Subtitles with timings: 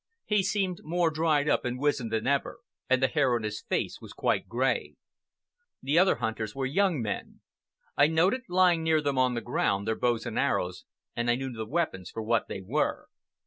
[0.25, 2.57] He seemed more dried up and wizened than ever,
[2.89, 4.95] and the hair on his face was quite gray.
[5.83, 7.41] The other hunters were young men.
[7.95, 10.85] I noted, lying near them on the ground, their bows and arrows,
[11.15, 13.09] and I knew the weapons for what they were.